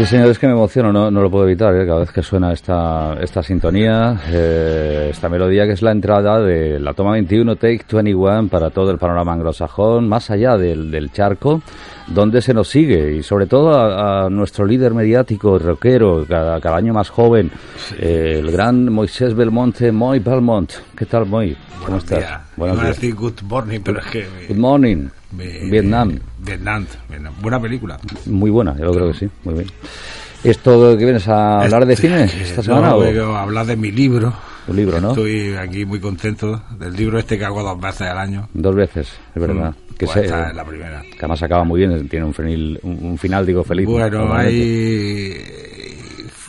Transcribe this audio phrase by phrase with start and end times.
[0.00, 1.84] Sí, señor, es que me emociono, no, no lo puedo evitar, ¿eh?
[1.86, 6.80] cada vez que suena esta, esta sintonía, eh, esta melodía que es la entrada de
[6.80, 11.60] la toma 21, Take 21, para todo el panorama anglosajón, más allá del, del charco,
[12.06, 16.78] donde se nos sigue, y sobre todo a, a nuestro líder mediático, rockero, cada, cada
[16.78, 17.50] año más joven,
[17.98, 20.72] eh, el gran Moisés Belmonte, Moy Belmont.
[20.96, 21.54] ¿Qué tal, Moy?
[21.72, 22.18] ¿Cómo Buenos estás?
[22.20, 22.40] días.
[22.56, 23.14] Buenos días.
[23.14, 24.26] good morning, pero es que...
[24.48, 25.08] Good morning.
[25.32, 26.18] Vietnam.
[26.38, 26.86] Vietnam.
[27.08, 27.34] Vietnam.
[27.40, 27.98] Buena película.
[28.26, 29.66] Muy buena, yo creo que sí, muy bien.
[30.42, 32.94] ¿Esto que vienes a hablar de Este, cine que esta no, semana?
[32.96, 33.36] o?
[33.36, 34.32] hablar de mi libro.
[34.68, 35.10] Un libro, ¿no?
[35.10, 38.48] Estoy aquí muy contento del libro este que hago dos veces al año.
[38.54, 39.70] Dos veces, es verdad.
[39.72, 41.02] Mm, Que, pues se- esta es la primera.
[41.02, 43.86] que además acaba muy bien, tiene un, final, un, un final, digo, feliz.
[43.86, 45.44] Bueno, hay...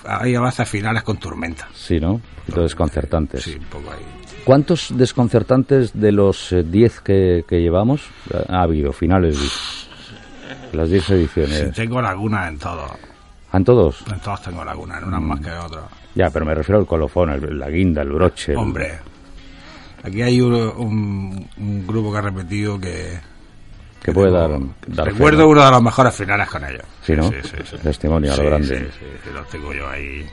[0.05, 1.67] Hay a veces finales con tormenta.
[1.73, 2.13] Sí, ¿no?
[2.13, 3.43] Un poquito desconcertantes.
[3.43, 3.99] Sí, un poco ahí.
[4.44, 8.02] ¿Cuántos desconcertantes de los 10 que, que llevamos
[8.50, 8.92] ha habido?
[8.92, 9.88] Finales,
[10.73, 11.59] las 10 ediciones.
[11.59, 12.86] Sí, tengo lagunas en todo.
[13.52, 14.03] ¿Han todos?
[14.12, 15.84] En todos tengo lagunas, en unas más que en otras.
[16.16, 18.56] Ya, pero me refiero al colofón, el- la guinda, el broche.
[18.56, 19.00] Hombre,
[20.03, 23.19] aquí hay un, un- un grupo que ha repetido que...
[24.01, 25.50] Que puede dar, tengo- dar fe, Recuerdo ¿no?
[25.50, 26.81] uno de los mejores finales con ellos.
[27.03, 27.24] Sí, ¿no?
[27.30, 27.78] Sí, sí, sí.
[27.78, 28.80] Testimonio a lo grande.
[28.80, 30.25] Sí, sí, sí, los tengo yo ahí.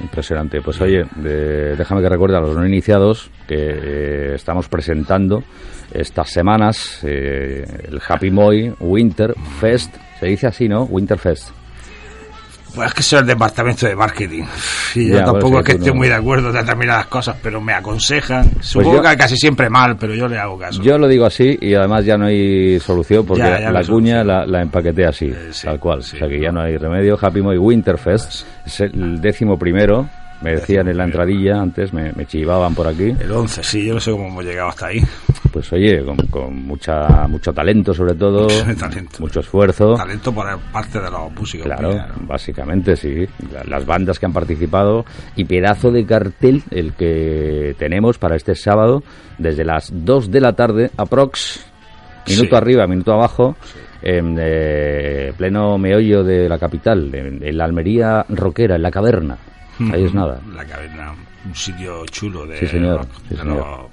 [0.00, 0.60] Impresionante.
[0.62, 5.42] Pues oye, de- déjame que recuerde a los no iniciados que eh, estamos presentando
[5.92, 9.94] estas semanas eh, el Happy Moy Winter Fest.
[10.18, 10.84] Se dice así, ¿no?
[10.84, 11.50] Winter Fest.
[12.74, 14.44] Pues es que soy el departamento de marketing.
[14.94, 15.94] Y yo Ya, tampoco es que esté no.
[15.96, 18.50] muy de acuerdo en determinadas cosas, pero me aconsejan.
[18.62, 20.82] Supongo yo- que casi siempre mal, pero yo le hago caso.
[20.82, 24.24] Yo lo digo así y además ya no hay solución porque Ya, ya la cuña
[24.24, 26.02] la, la empaqueté así, Eh, sí, tal cual.
[26.02, 27.18] sí, o sea que ya no hay remedio.
[27.20, 30.08] Happy Moy Winter Fest es el décimo primero.
[30.40, 33.14] Me decían en la entradilla antes, me, me chivaban por aquí.
[33.20, 35.00] El 11, sí, yo no sé cómo hemos llegado hasta ahí.
[35.52, 39.16] Pues oye, con, con mucha mucho talento sobre todo, Mucho talento.
[39.20, 39.94] mucho esfuerzo.
[39.94, 41.66] Talento por parte de los músicos.
[41.66, 43.26] Claro, básicamente sí.
[43.52, 45.04] La- Las bandas que han participado
[45.36, 49.02] y pedazo de cartel el que tenemos para este sábado
[49.38, 51.66] desde las 2 de la tarde, aprox,
[52.26, 52.54] minuto Sí.
[52.56, 53.56] arriba, minuto abajo,
[54.00, 59.36] en eh, pleno meollo de la capital, en, en la Almería roquera, en la caverna.
[59.92, 61.12] Ahí es nada, La caverna,
[61.44, 63.56] un sitio chulo de Sí, señor, sí, de señor.
[63.56, 63.91] los-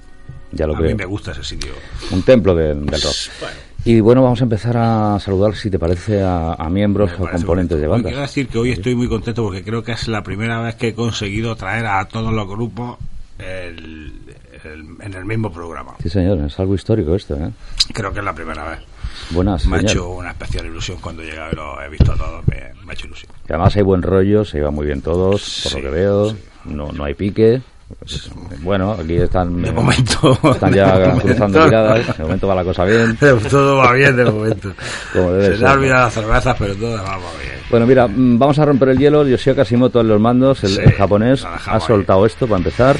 [0.52, 1.72] ya lo a mí me gusta ese sitio.
[2.10, 3.14] Un templo de- del rock.
[3.40, 3.56] Bueno.
[3.84, 7.80] Y bueno, vamos a empezar a saludar, si te parece, a, a miembros o componentes
[7.80, 8.10] de bandas.
[8.10, 10.88] Quiero decir que hoy estoy muy contento porque creo que es la primera vez que
[10.88, 12.98] he conseguido traer a todos los grupos
[13.38, 14.12] el-
[14.64, 15.94] el- en el mismo programa.
[16.02, 17.50] Sí, señor, es algo histórico esto, ¿eh?
[17.94, 18.80] Creo que es la primera vez.
[19.30, 22.16] Buenas, Me ha hecho una especial ilusión cuando he llegado y lo he visto a
[22.16, 22.46] todos.
[22.48, 23.32] Me, me ha hecho ilusión.
[23.46, 26.30] Que además hay buen rollo, se llevan muy bien todos, por Sí, lo que veo.
[26.30, 26.36] sí.
[26.66, 27.62] No, no hay pique.
[28.62, 30.38] Bueno, aquí están, De eh, momento.
[30.52, 31.20] están ya momento.
[31.20, 32.16] cruzando miradas.
[32.16, 33.16] De momento va la cosa bien.
[33.50, 34.72] Todo va bien de momento.
[35.12, 35.66] Como debe Se le ser.
[35.66, 37.60] ha olvidado las cervezas, pero todo va bien.
[37.70, 39.26] Bueno, mira, mm, vamos a romper el hielo.
[39.26, 42.96] Yoshio Kashimoto en los mandos, el, Sí, el japonés, ha soltado esto para empezar.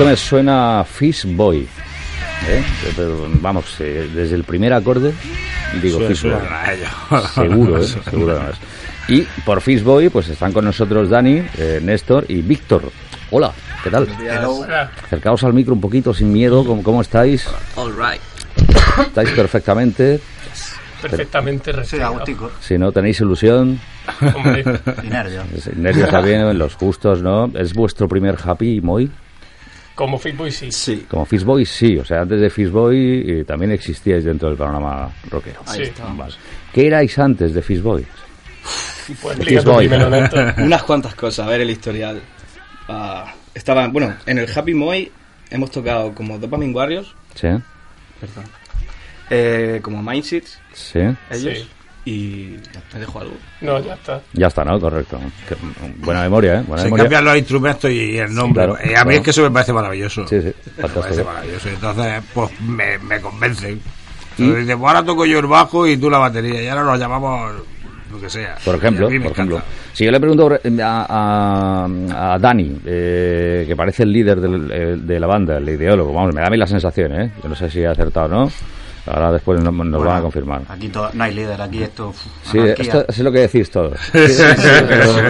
[0.00, 1.68] Esto me suena a Fish Boy.
[2.48, 2.64] ¿eh?
[2.96, 5.12] Pero, vamos, eh, desde el primer acorde
[5.82, 7.20] digo Suena- Fish Boy.
[7.34, 7.86] Seguro, ¿eh?
[8.10, 8.56] Seguro además.
[9.08, 12.90] Y por Fishboy, pues están con nosotros Dani, eh, Néstor y Víctor.
[13.30, 13.52] Hola,
[13.84, 14.08] ¿qué tal?
[15.04, 17.46] Acercaos al micro un poquito, sin miedo, ¿cómo, cómo estáis?
[17.76, 18.22] All right.
[19.06, 20.18] ¿Estáis perfectamente?
[21.02, 22.24] perfectamente resfriado.
[22.60, 23.78] Si no tenéis ilusión,
[24.34, 24.64] Hombre,
[25.76, 27.50] nervios también, los justos, ¿no?
[27.54, 29.10] ¿Es vuestro primer Happy Moy?
[29.94, 30.70] Como Fitboy sí.
[30.72, 31.06] Sí.
[31.08, 31.98] Como Fishboy, sí.
[31.98, 35.60] O sea, antes de Fishboy eh, también existíais dentro del panorama rockero.
[35.66, 35.82] Sí.
[36.16, 36.34] Vale.
[36.72, 38.06] ¿Qué erais antes de Fishboy?
[39.20, 39.38] Pues.
[40.58, 42.20] Unas cuantas cosas, a ver el historial.
[42.88, 45.10] Ah, estaba, bueno, en el Happy Moy
[45.50, 47.48] hemos tocado como Dopamine Warriors, Sí,
[48.20, 48.44] perdón,
[49.30, 50.98] eh, como Mindsets, sí.
[51.30, 51.68] ellos, Sí.
[52.04, 52.56] Y
[52.94, 53.34] me dejo algo.
[53.60, 54.20] No, ya está.
[54.32, 54.80] Ya está, ¿no?
[54.80, 55.18] Correcto.
[55.48, 55.56] Que-
[56.04, 56.64] buena memoria, ¿eh?
[56.66, 57.04] Buena Se memoria.
[57.04, 58.64] cambian los instrumentos y el nombre.
[58.64, 59.10] claro, y a mí claro.
[59.10, 60.26] es que eso me parece maravilloso.
[60.26, 61.68] Sí, sí, Me parece maravilloso.
[61.68, 63.80] Entonces, pues me, me convencen.
[64.38, 66.62] Entonces, dice, pues ahora toco yo el bajo y tú la batería.
[66.62, 67.52] Y ahora nos llamamos
[68.10, 68.56] lo que sea.
[68.64, 69.62] Por ejemplo, por ejemplo.
[69.92, 70.48] Si yo le pregunto
[70.82, 71.86] a,
[72.18, 76.12] a, a Dani, eh, que parece el líder del- eh, de la banda, el ideólogo,
[76.12, 77.32] vamos, me da a mí la sensación, ¿eh?
[77.42, 78.52] Yo no sé si he acertado o no.
[79.06, 80.62] Ahora después nos, nos Bueno, van a confirmar.
[80.68, 82.12] Aquí no hay líder, aquí esto.
[82.42, 82.84] Sí, anarquía.
[82.84, 83.98] esto es lo que decís todos.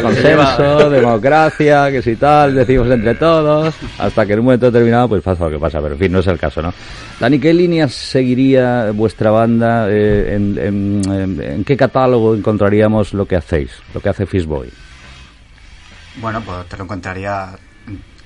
[0.02, 5.22] Consenso, democracia, que si tal, decimos entre todos, hasta que en un momento determinado pues
[5.22, 6.72] pasa lo que pasa, pero en fin, no es el caso, ¿no?
[7.19, 9.87] Dani, ¿qué líneas seguiría vuestra banda?
[9.90, 14.69] eh, en, en- en- en qué catálogo encontraríamos lo que hacéis, lo que hace Fishboy?
[16.20, 17.50] Bueno, pues te lo encontraría.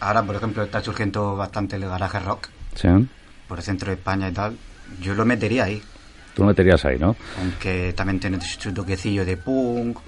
[0.00, 2.88] Ahora, por ejemplo, está surgiendo bastante el garaje rock ¿Sí?
[3.48, 4.56] por el centro de España y tal.
[5.00, 5.82] Yo lo metería ahí,
[6.34, 7.14] Tú lo meterías ahí, ¿no?
[7.40, 9.98] aunque también tiene su toquecillo de punk.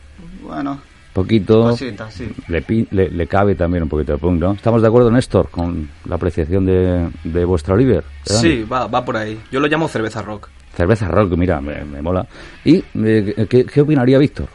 [0.42, 0.80] Bueno,
[1.12, 2.28] Poquito, cositas, sí.
[2.48, 4.52] le, le, le cabe también un poquito de punk, ¿no?
[4.52, 8.04] ¿Estamos de acuerdo, Néstor, con la apreciación de, de vuestro líder?
[8.26, 8.40] de Dani?
[8.48, 9.40] Sí, va, va por ahí.
[9.50, 10.48] Yo lo llamo cerveza rock.
[10.76, 12.26] Cerveza rock, mira, me, me mola.
[12.64, 14.48] ¿Y eh, ¿qué, qué opinaría Víctor?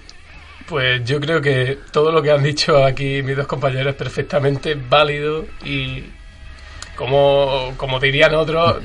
[0.68, 4.76] Pues yo creo que todo lo que han dicho aquí mis dos compañeros es perfectamente
[4.76, 6.04] válido y
[6.96, 8.78] como, como dirían otros,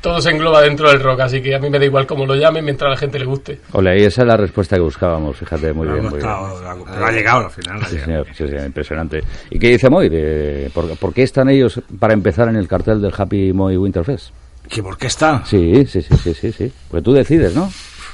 [0.00, 2.34] todo se engloba dentro del rock, así que a mí me da igual cómo lo
[2.34, 3.60] llamen mientras a la gente le guste.
[3.72, 6.26] Ole, ahí esa es la respuesta que buscábamos, fíjate, muy bien, muy bien.
[6.28, 7.84] ha llegado al final.
[7.86, 9.22] Sí, señor, sí, sí, impresionante.
[9.50, 10.08] ¿Y qué dice Moy?
[10.08, 14.30] De, por, por qué están ellos para empezar en el cartel del Happy Moy Winterfest?
[14.68, 15.44] ¿Que ¿Por qué está?
[15.44, 16.72] Sí, sí, sí, sí, sí, sí.
[16.88, 17.70] Porque tú decides, ¿no?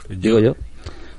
[0.08, 0.54] Digo yo.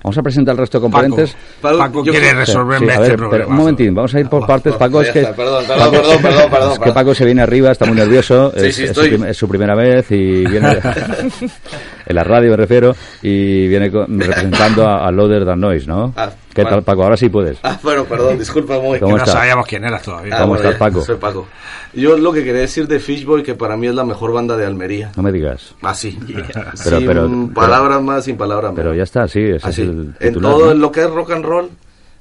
[0.08, 1.36] Vamos a presentar el resto de componentes.
[1.60, 3.32] Paco, Paco yo quiere resolverme Sí, este ver, problema.
[3.44, 4.74] pero un momentín, vamos a ir por partes.
[4.76, 5.20] Paco es que.
[5.26, 6.92] perdón, perdón, Paco- perdón, perdón, perdón, Es que.
[6.94, 8.54] Paco se viene arriba, está muy nervioso.
[8.56, 10.80] Sí, es, sí, es su es su primera vez y viene.
[12.08, 12.96] en la radio me refiero.
[13.22, 16.14] Y viene con- representando a, a Loader Than Noise, ¿no?
[16.16, 16.76] Ah, ¿Qué vale.
[16.78, 17.04] tal, Paco?
[17.04, 17.60] Ahora sí puedes.
[17.64, 19.00] Ah, bueno, perdón, disculpa muy.
[19.00, 19.34] ¿Cómo Que no estás?
[19.34, 20.36] sabíamos quién eras todavía.
[20.36, 21.02] Ah, ¿Cómo bueno, estás, Paco?
[21.04, 21.48] Soy Paco.
[21.94, 24.66] Yo lo que quería decir de Fishboy, que para mí es la mejor banda de
[24.66, 25.12] Almería.
[25.16, 25.76] No me digas.
[25.82, 26.18] Así.
[26.84, 28.84] Pero- sin pero- palabras más, sin palabras menos.
[28.84, 29.82] Pero ya está, sí, ese es Así.
[29.84, 29.90] el
[30.20, 30.72] en titular, todo ¿no?
[30.72, 31.70] en lo que es rock and roll,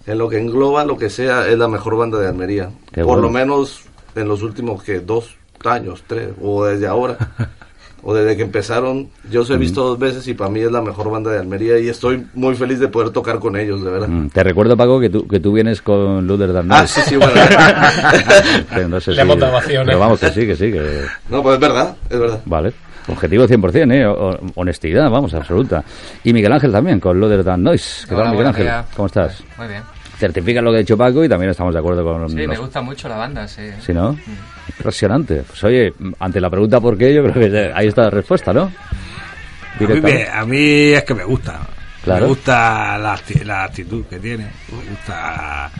[0.06, 2.70] en lo que engloba lo que sea, es la mejor banda de Almería.
[2.92, 3.22] Qué Por bueno.
[3.22, 3.82] lo menos
[4.14, 7.16] en los últimos que dos años, tres, o desde ahora.
[8.08, 10.80] O desde que empezaron, yo os he visto dos veces y para mí es la
[10.80, 14.06] mejor banda de Almería y estoy muy feliz de poder tocar con ellos, de verdad.
[14.06, 17.00] Mm, Te recuerdo, Paco, que tú, que tú vienes con Loader Than Ah, Noise.
[17.02, 17.32] sí, sí, bueno.
[18.88, 19.28] No sé Le si-.
[19.84, 21.02] Pero vamos, que sí, que sí, que...
[21.28, 22.40] no, pues es verdad, es verdad.
[22.44, 22.72] Vale.
[23.08, 24.06] Objetivo 100%, ¿eh?
[24.06, 25.82] O- honestidad, vamos, absoluta.
[26.22, 28.06] Y Miguel Ángel también, con Loader Than Noise.
[28.08, 28.68] ¿Qué Hola, tal, Miguel Ángel?
[28.94, 29.42] ¿Cómo estás?
[29.58, 29.82] Muy bien.
[30.18, 32.28] Certifica lo que ha dicho Paco y también estamos de acuerdo con...
[32.30, 33.62] Sí, me los- gusta mucho la banda, sí.
[33.80, 34.16] ¿Sí, no?
[34.68, 35.42] Impresionante.
[35.46, 38.62] Pues oye, ante la pregunta por qué, yo creo que ahí está la respuesta, ¿no?
[38.64, 41.60] A mí, me- a mí es que me gusta.
[42.02, 42.22] Claro.
[42.22, 44.44] Me gusta la, la actitud que tiene.
[44.72, 45.70] Me gusta.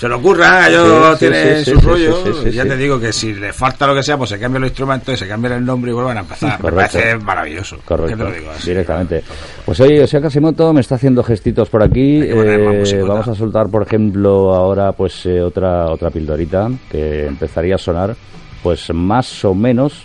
[0.00, 2.24] Se lo ocurra, ellos Sí, tienen sí, su sí, sí, rollo.
[2.24, 4.62] sí, sí, ya te digo que si le falta lo que sea, pues se cambian
[4.62, 6.52] los instrumentos y se cambian el nombre y vuelvan a empezar.
[6.58, 6.98] Me Correcto.
[6.98, 7.76] parece maravilloso.
[7.84, 8.70] Correcto, ¿Qué te lo digo así?
[8.70, 9.22] directamente.
[9.66, 12.22] Pues oye, Oseo Kasimoto me está haciendo gestitos por aquí.
[12.22, 17.78] Eh, vamos a soltar, por ejemplo, ahora pues eh, otra otra pildorita que empezaría a
[17.78, 18.16] sonar
[18.62, 20.04] pues más o menos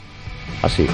[0.61, 0.85] así.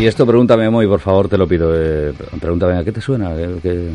[0.00, 1.72] Y esto pregúntame, Moy, por favor, te lo pido.
[1.74, 3.36] eh, pregúntame, ¿a qué te suena?
[3.36, 3.90] ¿Qué- qué-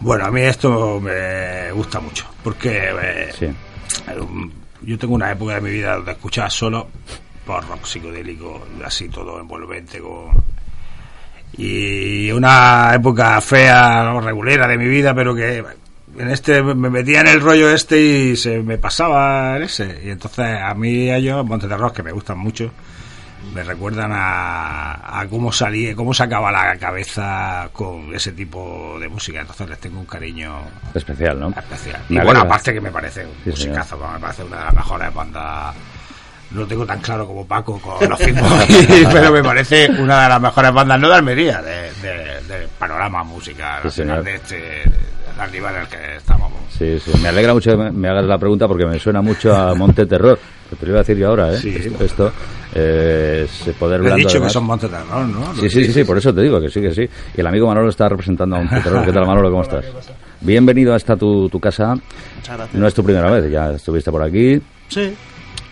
[0.00, 2.26] Bueno, a mí esto me gusta mucho.
[2.42, 3.46] Porque eh, Sí.
[4.20, 4.50] Um,
[4.82, 6.88] Yo tengo una época de mi vida donde escuchaba solo
[7.46, 9.98] por rock psicodélico, así todo envolvente.
[9.98, 10.26] Con...
[11.56, 15.64] Y una época fea, o regulera de mi vida, pero que
[16.18, 20.02] en este me metía en el rollo este y se me pasaba en ese.
[20.04, 22.70] Y entonces a mí ellos, Monte de Rock, que me gustan mucho,
[23.52, 29.40] me recuerdan a, a cómo salí, cómo sacaba la cabeza con ese tipo de música.
[29.40, 30.54] Entonces les tengo un cariño
[30.94, 31.48] Especial, ¿no?
[31.50, 32.00] especial.
[32.08, 35.14] Y bueno, aparte que me parece un Sí, musicazo, me parece una de las mejores
[35.14, 35.74] bandas
[36.50, 40.22] no lo tengo tan claro como Paco con los Fit Boys, pero me parece una
[40.22, 44.82] de las mejores bandas, no de Almería, de, de- del panorama musical Sí, de este
[45.50, 46.52] nivel en el que estamos.
[46.78, 47.10] Sí, sí.
[47.20, 50.06] Me alegra mucho que me, me hagas la pregunta porque me suena mucho a Monte
[50.06, 50.38] Terror.
[50.70, 51.56] Que te lo iba a decir yo ahora, ¿eh?
[51.58, 51.74] Sí.
[51.76, 52.32] Esto, esto,
[52.74, 53.46] eh,
[53.78, 55.54] poder he dicho que son Monte Terror, ¿no?
[55.54, 57.08] Sí, sí, sí, sí, por eso te digo que sí, que sí.
[57.36, 59.04] Y el amigo Manolo está representando a Monte Terror.
[59.04, 59.50] ¿Qué tal, Manolo?
[59.50, 59.84] ¿Cómo estás?
[60.40, 61.94] Bienvenido a esta tu, tu casa.
[62.36, 62.74] Muchas gracias.
[62.74, 65.14] No es tu primera vez, ya estuviste por aquí Sí,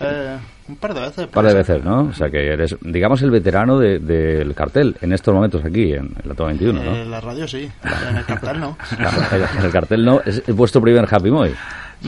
[0.00, 0.36] eh,
[0.68, 1.18] un par de veces.
[1.26, 2.04] un par de veces, ¿no?
[2.04, 6.06] O sea que eres, digamos, el veterano de- del cartel en estos momentos aquí, en,
[6.22, 6.96] en la Toma 21, ¿no?
[6.96, 7.68] En la radio sí,
[8.10, 8.78] en el cartel no.
[9.58, 11.52] En el cartel no, es, es vuestro primer Happy Moy.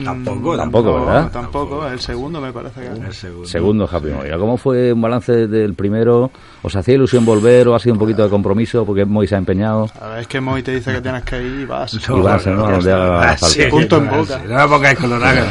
[0.03, 1.31] Tampoco, Tampoco, No, ¿verdad?
[1.31, 3.47] Tampoco, el segundo me parece que El segundo.
[3.47, 4.29] Segundo Happy Moy.
[4.37, 6.31] ¿Cómo fue un balance del primero?
[6.61, 9.37] ¿Os hacía ilusión volver o ha sido un poquito de compromiso porque Moy se ha
[9.37, 9.89] empeñado?
[10.01, 11.93] A ver, es que Moy te dice que tienes que ir y vas.
[12.09, 12.65] Y vas, ¿no?
[12.65, 14.41] Haga Ah, sí, Punto en boca.
[14.47, 15.45] No me pongáis colorado.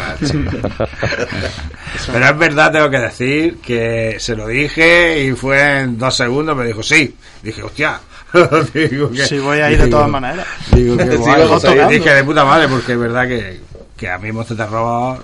[2.12, 6.56] Pero es verdad, tengo que decir que se lo dije y fue en dos segundos,
[6.56, 7.14] me dijo sí.
[7.42, 8.00] Dije, hostia.
[8.74, 10.44] digo que, Sí, voy a ir de todas maneras.
[10.72, 11.88] Digo que guay.
[11.98, 13.60] dije de puta madre, porque es verdad que,
[13.96, 15.18] que a mí Monster Terror,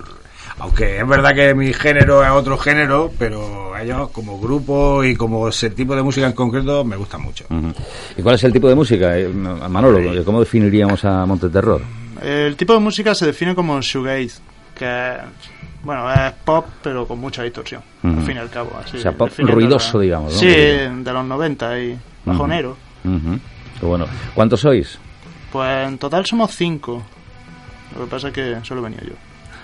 [0.59, 5.47] aunque es verdad que mi género es otro género, pero ellos como grupo y como
[5.47, 7.45] ese tipo de música en concreto me gustan mucho.
[8.17, 9.17] ¿Y cuál es el tipo de música?
[9.17, 11.81] Eh, Manolo, ¿cómo definiríamos a Monte Terror?
[12.21, 14.41] El tipo de música se define como shoegaze,
[14.77, 15.15] que
[15.83, 18.71] bueno, es pop pero con mucha distorsión, al fin y al cabo.
[18.83, 20.39] Así, O sea, pop ruidoso, digamos, ¿no?
[20.39, 22.77] Sí, de los 90 y bajonero.
[23.03, 24.05] Qué bueno.
[24.35, 24.99] ¿Cuántos sois?
[25.51, 27.01] Pues en total somos cinco.
[27.97, 29.13] Lo que pasa es que solo venía yo.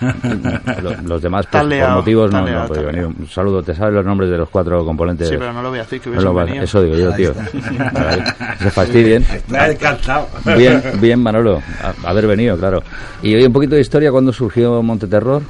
[0.82, 3.06] Lo- Los demás, pues, por motivos, no, estás no venir.
[3.06, 5.28] Un saludo, ¿te sabes los nombres de los cuatro componentes?
[5.28, 6.40] Sí, pero no lo voy a decir que No lo.
[6.46, 7.34] Eso digo yo, tío.
[8.60, 9.26] Se fastidien.
[9.48, 10.28] Me ha encantado.
[10.56, 12.82] Bien, bien, Manolo, a- haber venido, claro.
[13.22, 15.42] Y hoy un poquito de historia, ¿cuándo surgió Monte Terror?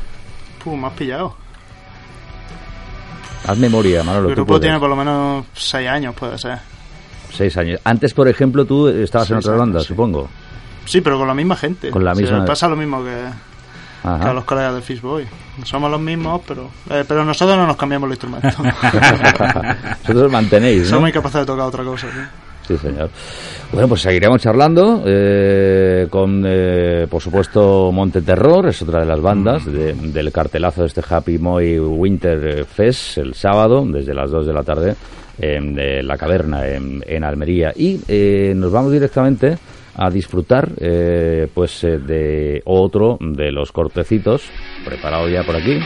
[0.65, 1.35] Puh, me has pillado.
[3.47, 4.29] Haz memoria, Manolo.
[4.29, 4.63] El tú grupo puedes.
[4.63, 6.59] tiene por lo menos seis años, puede ser.
[7.33, 7.81] Seis años.
[7.85, 9.87] Antes, por ejemplo, tú estabas en otra años, banda, sí.
[9.87, 10.29] supongo.
[10.89, 11.91] Sí, pero con la misma gente.
[11.91, 13.11] Con la O sea, misma- pasa lo mismo que,
[14.03, 15.27] que a los colegas del Fishboy.
[15.65, 18.55] Somos los mismos, pero eh, pero nosotros no nos cambiamos los instrumentos.
[20.03, 20.89] Vosotros mantenéis, ¿no?
[20.97, 22.07] Somos incapaces de tocar otra cosa.
[22.11, 22.19] ¿sí?
[22.69, 23.09] Sí, señor.
[23.73, 29.21] Bueno, pues seguiremos charlando eh, con, eh, por supuesto, Monte Terror, es otra de las
[29.21, 34.47] bandas de- del cartelazo de este Happy Moy Winter Fest el sábado, desde las 2
[34.47, 34.95] de la tarde,
[35.41, 37.73] en de la caverna en, en Almería.
[37.75, 39.57] Y eh, nos vamos directamente
[39.99, 44.49] a disfrutar eh, pues eh, de otro de los cortecitos
[44.85, 45.79] preparado ya por aquí.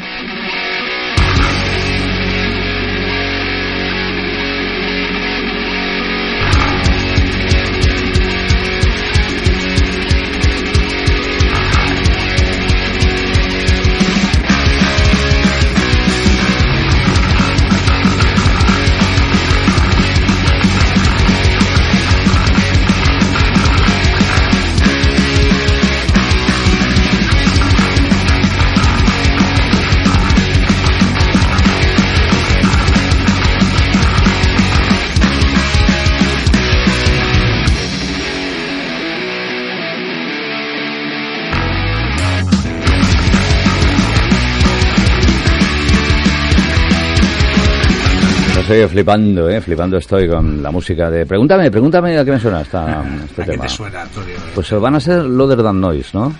[48.83, 49.61] Estoy flipando, ¿eh?
[49.61, 51.25] Flipando estoy con la música de...
[51.25, 53.63] Pregúntame, pregúntame a qué me suena esta, este ¿A qué tema.
[53.63, 54.35] te suena, Antonio?
[54.57, 56.35] Pues eh, van a ser Loader Than Noise, ¿no?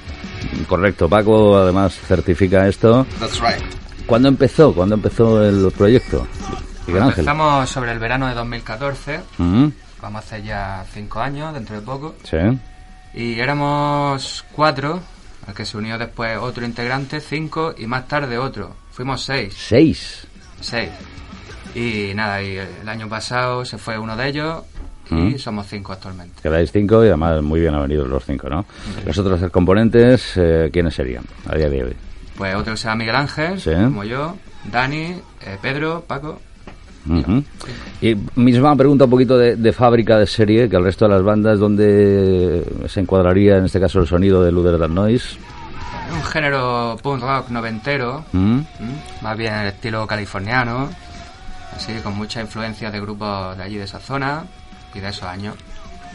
[0.67, 3.07] Correcto, Paco además certifica esto.
[3.21, 3.63] That's right.
[4.07, 4.75] ¿Cuándo empezó?
[4.75, 6.27] ¿Cuándo empezó el proyecto?
[6.89, 7.21] Miguel Ángel.
[7.21, 9.21] Empezamos sobre el verano de 2014.
[9.39, 12.17] Ujú, Vamos a hacer ya cinco años, dentro de poco.
[12.25, 12.39] Sí.
[13.15, 14.99] Y éramos cuatro,
[15.47, 18.75] al que se unió después otro integrante, cinco, y más tarde otro.
[18.91, 19.55] Fuimos seis.
[19.57, 20.27] Seis.
[20.61, 20.91] Seis.
[21.75, 24.63] Y nada, y el año pasado se fue uno de ellos
[25.11, 25.39] y Mm.
[25.39, 26.41] somos cinco actualmente.
[26.43, 28.65] Quedáis cinco y además muy bien venido los cinco, ¿no?
[29.07, 31.97] Los otros tres componentes, eh, ¿quiénes serían a día de hoy?
[32.37, 33.71] Pues otro que se llama Miguel Ángel, Sí.
[33.73, 34.37] como yo,
[34.71, 36.41] Dani, eh, Pedro, Paco.
[37.09, 37.43] Ujú.
[38.01, 41.23] Y misma pregunta un poquito de, de fábrica de serie que el resto de las
[41.23, 45.37] bandas, ¿dónde se encuadraría en este caso el sonido de Loader Than Noise?
[46.15, 48.61] Un género punk rock noventero, ¿Mm?
[49.23, 50.91] más bien el estilo californiano,
[51.77, 54.45] así con mucha influencia de grupos de allí de esa zona
[54.95, 55.57] y de esos años.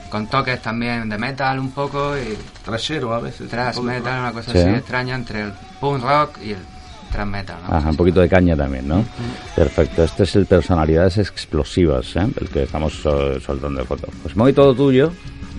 [0.09, 3.49] Con toques también de metal un poco y Trashero a veces.
[3.49, 4.59] thrash un metal, una cosa Sí.
[4.59, 6.59] así extraña entre el punk rock y el
[7.11, 7.57] thrash metal.
[7.67, 7.75] ¿no?
[7.75, 9.03] Ajá, un poquito de caña también, ¿no?
[9.55, 10.03] Perfecto.
[10.05, 12.25] Este es el Personalidades Explosivas, ¿eh?
[12.39, 14.07] el que estamos soltando de foto.
[14.23, 15.11] Pues muy todo tuyo.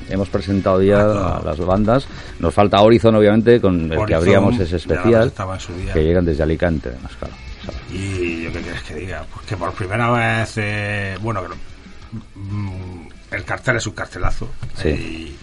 [0.09, 2.09] Hemos presentado ya a las bandas.
[2.38, 5.26] Nos falta Horizon, obviamente, con el que abríamos ese especial.
[5.28, 5.93] estaba en su día.
[5.93, 7.35] Que llegan desde Alicante, además, claro.
[7.90, 11.42] Y yo qué quieres que diga, pues que por primera vez, eh, bueno,
[12.34, 14.48] mm, el cartel es un cartelazo.
[14.80, 15.37] Sí.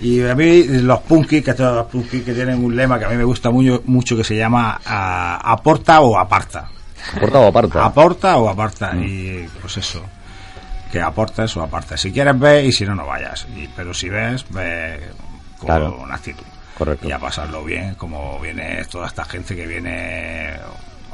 [0.00, 3.04] Y, y a mí los punkis, que todos los punkis que tienen un lema que
[3.04, 6.68] a mí me gusta mucho, mucho que se llama ah, aporta o aparta.
[7.16, 7.84] ¿Aporta o aparta?
[7.84, 8.92] Aporta o aparta.
[8.92, 9.02] Mm.
[9.04, 10.02] Y pues eso.
[10.90, 12.00] Que aportes o apartes.
[12.00, 13.46] Si quieres ve y si no, no vayas.
[13.56, 15.00] Y, pero si ves, ve
[15.58, 16.04] con Claro.
[16.10, 16.44] actitud.
[16.78, 17.08] Correcto.
[17.08, 20.54] Y a pasarlo bien, como viene toda esta gente que viene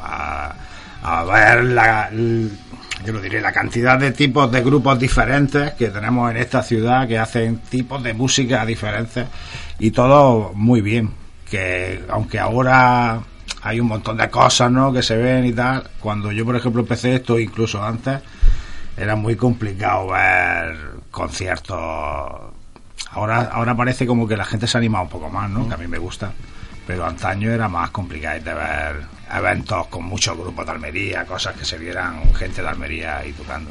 [0.03, 6.31] a, ver la, yo lo diré, la cantidad de tipos de grupos diferentes que tenemos
[6.31, 9.27] en esta ciudad que hacen tipos de música diferentes
[9.79, 11.11] y todo muy bien.
[11.49, 13.21] Que aunque ahora
[13.63, 14.93] hay un montón de cosas ¿no?
[14.93, 18.21] que se ven y tal, cuando yo por ejemplo empecé esto, incluso antes,
[18.97, 20.77] era muy complicado ver
[21.11, 21.79] conciertos.
[23.13, 25.67] Ahora, ahora parece como que la gente se anima un poco más, ¿no?
[25.67, 26.33] Que a mí me gusta.
[26.91, 31.65] Pero antaño era más complicado de ver eventos con muchos grupos de Almería, cosas que
[31.65, 33.71] se vieran gente de Almería ahí tocando.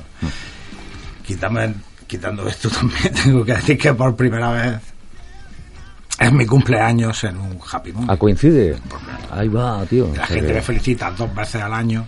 [1.25, 1.73] Quítame,
[2.07, 4.79] quitando esto también, tengo que decir que por primera vez
[6.17, 8.09] es mi cumpleaños en un Happy Moon.
[8.09, 8.77] Ah, coincide.
[9.31, 10.09] Ahí va, tío.
[10.15, 12.05] La gente me felicita dos veces al año,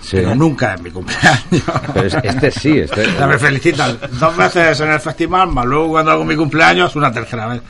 [0.00, 0.16] Sí.
[0.16, 1.64] pero nunca es mi cumpleaños.
[1.92, 3.02] Pero este sí, este.
[3.08, 6.96] O sea, me felicitan dos veces en el festival, más luego cuando hago mi cumpleaños
[6.96, 7.60] una tercera vez.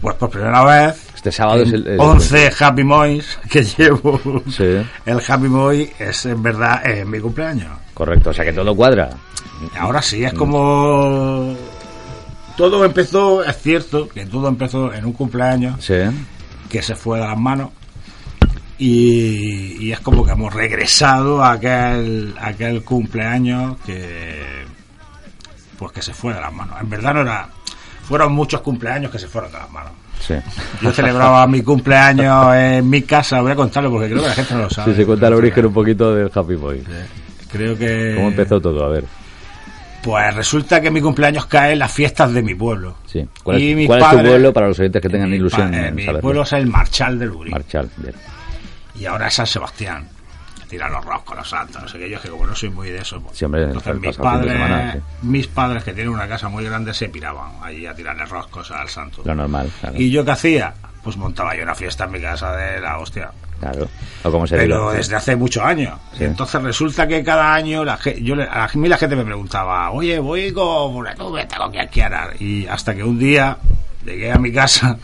[0.00, 0.94] Pues por primera vez,
[1.24, 1.86] Este sábado es el.
[1.86, 4.20] el- 11 Happy Mois que llevo.
[4.50, 4.76] Sí,
[5.06, 7.70] El Happy Moy es en verdad eh, mi cumpleaños.
[7.94, 8.28] correcto.
[8.28, 9.08] O sea que todo cuadra.
[9.78, 11.56] Ahora sí, es como...
[12.58, 15.94] Todo empezó, es cierto, que todo empezó en un cumpleaños Sí.
[16.68, 17.70] que se fue de las manos
[18.76, 24.64] y, y es como que hemos regresado a aquel, a aquel cumpleaños que
[25.78, 26.76] pues que se fue de las manos.
[26.82, 27.48] En verdad no era...
[28.06, 29.92] Fueron muchos cumpleaños que se fueron de las manos.
[30.20, 30.34] Sí.
[30.80, 34.54] Yo celebraba mi cumpleaños en mi casa, voy a contarlo porque creo que la gente
[34.54, 34.92] no lo sabe.
[34.92, 36.82] Sí, se cuenta el origen un poquito del Happy Boy.
[37.52, 38.14] Creo que...
[38.16, 38.84] ¿Cómo empezó todo?
[38.84, 39.04] A ver.
[40.02, 42.96] Pues resulta que mi cumpleaños cae en las fiestas de mi pueblo.
[43.06, 43.26] Sí.
[43.42, 46.20] ¿Cuál, Y es, tu pueblo para los oyentes que tengan ilusión eh, en mi saberlo?
[46.22, 47.50] pueblo es el Marchal del Uri.
[47.50, 48.14] Marchal, bien.
[48.98, 50.06] y ahora es San Sebastián.
[50.74, 52.10] Tiran los roscos, los santos, no sé qué.
[52.10, 53.20] Yo es que como no soy muy de eso.
[53.20, 54.98] pues, Sí, hombre, entonces mis padres, semana, sí.
[55.22, 58.88] mis padres que tienen una casa muy grande se piraban allí a tirarle roscos al
[58.88, 59.22] santo.
[59.24, 59.96] Lo normal, claro.
[59.96, 60.74] ¿Y yo qué hacía?
[61.04, 63.30] Pues montaba yo una fiesta en mi casa de la hostia.
[63.60, 63.88] Claro.
[64.24, 65.96] O como se Pero desde hace muchos años.
[66.18, 66.24] Sí.
[66.24, 70.18] Entonces resulta que cada año la yo le- a mí la gente me preguntaba, oye,
[70.18, 72.34] voy con una nube, tengo que alquilar.
[72.42, 73.56] Y hasta que un día
[74.04, 74.98] llegué a mi casa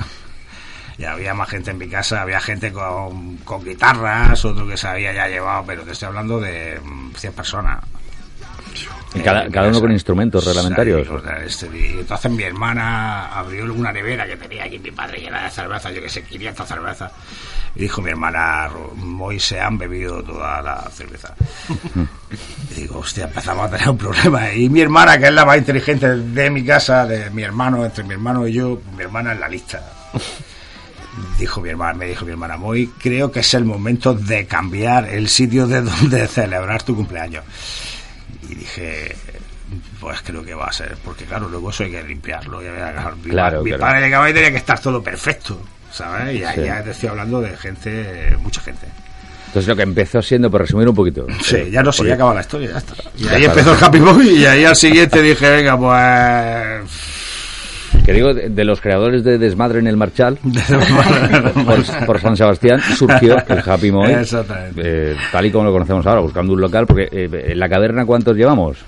[1.01, 4.87] y había más gente en mi casa, había gente con, con guitarras, otro que se
[4.87, 7.79] había ya llevado, pero te estoy hablando de mm, 100 personas.
[9.15, 11.09] Y cada, Eh, cada uno con instrumentos reglamentarios.
[11.45, 15.51] Este, y entonces mi hermana abrió una nevera que tenía aquí mi padre llena de
[15.51, 17.11] cerveza, yo que sé, 500 cervezas.
[17.75, 21.35] Y dijo mi hermana, "Ro- hoy se han bebido toda la cerveza.
[22.71, 24.53] y digo, hostia, empezamos a tener un problema.
[24.53, 28.05] Y mi hermana, que es la más inteligente de mi casa, de mi hermano, entre
[28.05, 29.83] mi hermano y yo, mi hermana en la lista.
[31.39, 35.09] Dijo mi hermana, me dijo mi hermana, Moy, creo que es el momento de cambiar
[35.09, 37.45] el sitio de donde celebrar tu cumpleaños.
[38.49, 39.17] Y dije,
[40.01, 42.63] pues creo que va a ser, porque claro, luego eso hay que limpiarlo.
[42.63, 43.81] y había que- mi, Claro, mi claro.
[43.83, 45.61] padre llegaba y tenía que estar todo perfecto,
[45.93, 46.37] ¿sabes?
[46.39, 46.65] Y ahí Sí.
[46.65, 48.87] ya te estoy hablando de gente, mucha gente.
[49.49, 51.27] Entonces lo que empezó siendo, por resumir un poquito.
[51.43, 52.95] Sí, eh, ya no sé, ya acaba la historia, ya está.
[53.17, 53.53] Y Ya ahí está.
[53.61, 56.89] empezó el Happy Boy y ahí al siguiente dije, venga, pues...
[58.05, 60.39] Que digo, de, de los creadores de Desmadre en el Marchal,
[61.67, 64.13] por, por San Sebastián, surgió el Happy Moy,
[64.77, 68.05] eh, tal y como lo conocemos ahora, buscando un local, porque eh, en la caverna,
[68.07, 68.79] ¿cuántos llevamos?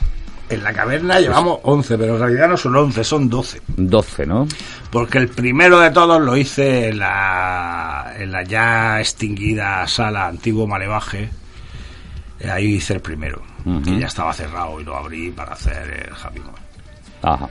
[0.49, 3.61] En la caverna llevamos 11, pero en realidad no son 11, son 12.
[3.77, 4.47] 12, ¿no?
[4.91, 10.67] Porque el primero de todos lo hice en la, en la ya extinguida sala Antiguo
[10.67, 11.31] Malevaje.
[12.41, 13.83] Eh, Ahí hice el primero, Ujú.
[13.83, 16.53] que ya estaba cerrado y lo abrí para hacer el Happy Meal.
[17.23, 17.49] Ajá.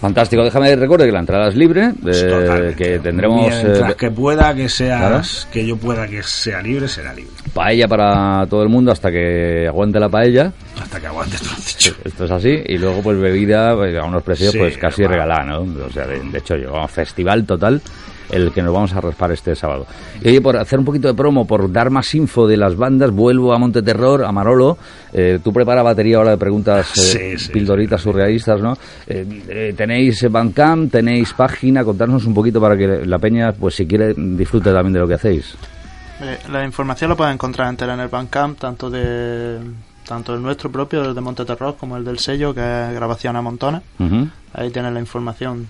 [0.00, 0.42] Fantástico.
[0.42, 4.68] Déjame recuerde que la entrada es libre, eh, que tendremos Mientras eh, que pueda que
[4.68, 7.32] seas, que yo pueda que sea libre, será libre.
[7.54, 10.52] paella para todo el mundo hasta que aguante la paella.
[10.80, 11.94] Hasta que aguante todo dicho.
[12.04, 12.62] Esto es así.
[12.66, 15.60] Y luego, pues bebida pues, a unos precios Sí, pues casi regalada, ¿no?
[15.86, 17.80] O sea, de, de hecho, llevamos festival total
[18.30, 19.86] el que nos vamos a raspar este sábado.
[20.22, 23.10] Y oye, por hacer un poquito de promo, por dar más info de las bandas,
[23.10, 24.78] vuelvo a Monte Terror, a Marolo.
[25.12, 27.52] Eh, tú prepara batería ahora de preguntas, eh, Sí, sí.
[27.52, 28.74] pildoritas surrealistas, ¿no?
[29.06, 33.86] Eh, eh, tenéis Bandcamp, tenéis página, contarnos un poquito para que la peña, pues si
[33.86, 35.54] quiere, disfrute también de lo que hacéis.
[36.20, 39.58] Eh, la información la pueden encontrar entera en el Bandcamp, tanto de
[40.06, 43.36] tanto el nuestro propio, el de Monte Terror, como el del sello, que es Grabación
[43.36, 43.82] a Montones.
[44.52, 45.66] Ahí tienen la información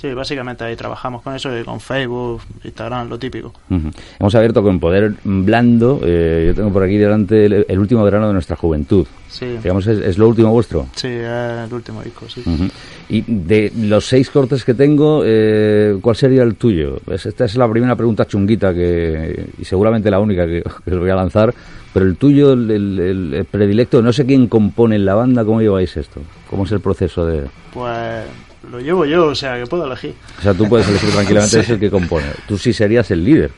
[0.00, 3.52] Sí, básicamente ahí trabajamos con eso con Facebook, Instagram, lo típico.
[3.68, 3.90] Ujú.
[4.20, 6.00] Hemos abierto con Poder Blando.
[6.04, 9.04] eh, yo tengo por aquí delante el, el último verano de nuestra juventud.
[9.28, 9.46] Sí.
[9.62, 10.86] Digamos, es, es lo último vuestro.
[10.94, 12.42] Sí, es el último disco, sí.
[12.46, 12.68] Ujú.
[13.08, 16.98] Y de los seis cortes que tengo, eh, ¿cuál sería el tuyo?
[17.10, 20.98] Es- Esta es la primera pregunta chunguita que, y seguramente la única que, que os
[21.00, 21.52] voy a lanzar.
[21.92, 25.60] Pero el tuyo, el, el- el predilecto, no sé quién compone en la banda, ¿cómo
[25.60, 26.20] lleváis esto?
[26.48, 27.44] ¿Cómo es el proceso de...?
[27.74, 28.24] Pues
[28.70, 30.14] lo llevo yo, o sea, que puedo elegir.
[30.38, 31.60] O sea, tú puedes elegir tranquilamente, Sí.
[31.60, 32.26] es el que compone.
[32.46, 33.50] Tú sí serías el líder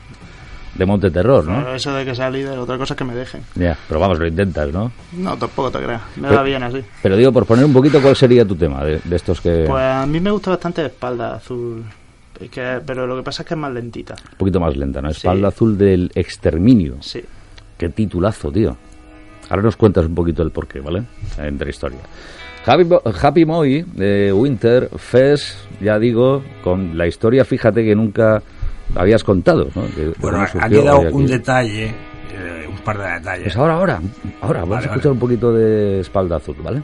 [0.75, 1.57] de Monte Terror, ¿no?
[1.63, 3.41] Pero eso de que sea líder, otra cosa es que me dejen.
[3.55, 4.91] Ya, pero vamos, lo intentas, ¿no?
[5.13, 6.01] No, tampoco te creas.
[6.15, 6.81] Me Pero- da bien así.
[7.03, 9.65] Pero digo, por poner un poquito, ¿cuál sería tu tema de, de estos que...
[9.67, 11.83] Pues a mí me gusta bastante Espalda Azul.
[12.49, 14.15] Que- pero lo que pasa es que es más lentita.
[14.31, 15.09] Un poquito más lenta, ¿no?
[15.09, 16.95] Espalda azul del exterminio.
[17.01, 17.21] Sí.
[17.77, 18.75] Qué titulazo, tío.
[19.49, 21.03] Ahora nos cuentas un poquito el porqué, ¿vale?
[21.37, 21.99] Entre historia.
[22.65, 22.87] Happy,
[23.21, 28.41] Happy Moy de Winter Fest, ya digo, con la historia, fíjate que nunca
[28.95, 29.81] habías contado, ¿no?
[29.83, 33.43] De Bueno, ha quedado un detalle, eh, un par de detalles.
[33.45, 34.01] Pues ahora, ahora,
[34.41, 35.13] ahora, vamos a escuchar vale.
[35.13, 36.83] un poquito de espalda azul, ¿vale?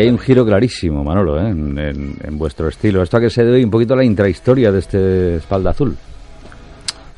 [0.00, 1.48] Aquí hay un giro clarísimo, Manolo, ¿eh?
[1.50, 3.02] en, en- en vuestro estilo.
[3.02, 5.96] Esto a que se debe un poquito a la intrahistoria de este espalda azul.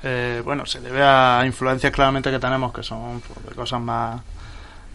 [0.05, 4.21] Eh, bueno, se debe a influencias claramente que tenemos, que son pues, de cosas más,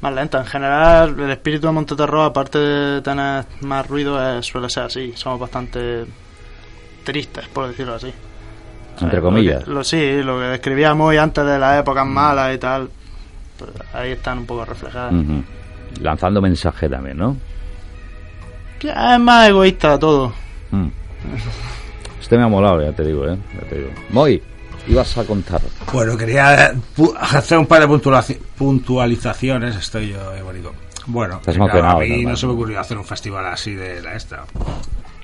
[0.01, 0.45] más lentas.
[0.45, 5.13] En general, el espíritu de Monteterror, aparte de tener más ruido, eh, suele ser así.
[5.15, 6.05] Somos bastante
[7.05, 8.11] tristes, por decirlo así.
[8.99, 9.63] Entre lo comillas.
[9.63, 12.89] que- Lo, sí, lo que describíamos hoy antes de las épocas malas y tal,
[13.57, 15.13] pues ahí están un poco reflejadas.
[16.01, 17.37] Lanzando mensaje también, ¿no?
[18.79, 20.33] Que Es más egoísta todo.
[20.71, 20.87] Mm.
[22.21, 23.37] Este me ha molado, ya te digo, ¿eh?
[23.53, 23.89] Ya te digo.
[24.09, 24.41] Moy,
[24.87, 25.61] ibas a contar.
[25.93, 26.73] Bueno, quería
[27.19, 29.75] hacer un par de puntualizaci- puntualizaciones.
[29.75, 30.73] Estoy yo, eh, bonito.
[31.05, 34.01] Bueno, Estás claro, emocionado, a mí no se me ocurrió hacer un festival así de
[34.01, 34.43] la esta.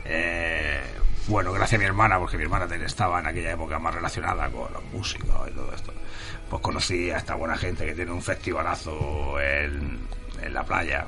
[0.06, 0.80] Eh,
[1.28, 4.72] bueno, gracias a mi hermana, porque mi hermana estaba en aquella época más relacionada con
[4.74, 5.94] los músicos y todo esto.
[6.50, 10.00] Pues conocí a esta buena gente que tiene un festivalazo en,
[10.42, 11.06] en la playa.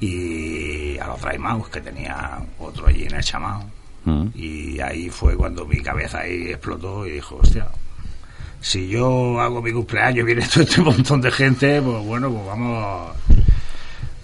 [0.00, 3.64] Y a los Dry Mouse, que tenía otro allí en el chamao.
[4.04, 4.28] Mm.
[4.34, 7.68] Y ahí fue cuando mi cabeza ahí explotó y dijo, hostia,
[8.60, 12.46] si yo hago mi cumpleaños y viene todo este montón de gente, pues bueno, pues
[12.46, 13.16] vamos,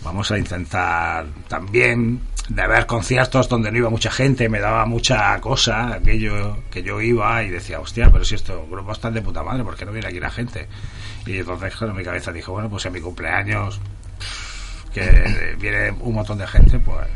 [0.02, 5.40] vamos a intentar también de ver conciertos donde no iba mucha gente, me daba mucha
[5.40, 9.42] cosa aquello que yo iba y decía, hostia, pero si estos grupos están de puta
[9.42, 10.68] madre, ¿por qué no viene aquí la gente?
[11.26, 13.80] Y entonces claro, mi cabeza dijo, bueno, pues en mi cumpleaños
[15.00, 17.06] que viene un montón de gente, pues